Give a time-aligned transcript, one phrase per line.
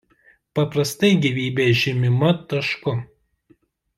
[0.59, 2.95] Paprastai gyvybė žymima tašku.